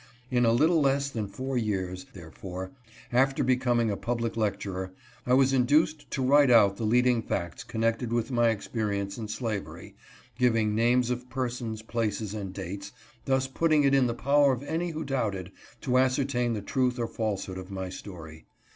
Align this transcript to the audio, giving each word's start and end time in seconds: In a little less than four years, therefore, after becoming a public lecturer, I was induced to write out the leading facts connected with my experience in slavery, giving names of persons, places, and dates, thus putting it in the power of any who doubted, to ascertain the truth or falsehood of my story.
In 0.31 0.47
a 0.47 0.51
little 0.51 0.81
less 0.81 1.11
than 1.11 1.27
four 1.27 1.59
years, 1.59 2.07
therefore, 2.13 2.71
after 3.13 3.43
becoming 3.43 3.91
a 3.91 3.95
public 3.95 4.35
lecturer, 4.35 4.93
I 5.27 5.35
was 5.35 5.53
induced 5.53 6.09
to 6.09 6.23
write 6.25 6.49
out 6.49 6.77
the 6.77 6.85
leading 6.85 7.21
facts 7.21 7.63
connected 7.63 8.11
with 8.11 8.31
my 8.31 8.49
experience 8.49 9.19
in 9.19 9.27
slavery, 9.27 9.93
giving 10.39 10.73
names 10.73 11.11
of 11.11 11.29
persons, 11.29 11.83
places, 11.83 12.33
and 12.33 12.51
dates, 12.51 12.91
thus 13.25 13.45
putting 13.45 13.83
it 13.83 13.93
in 13.93 14.07
the 14.07 14.15
power 14.15 14.51
of 14.53 14.63
any 14.63 14.89
who 14.89 15.03
doubted, 15.03 15.51
to 15.81 15.99
ascertain 15.99 16.53
the 16.53 16.63
truth 16.63 16.97
or 16.97 17.05
falsehood 17.07 17.59
of 17.59 17.69
my 17.69 17.89
story. 17.89 18.47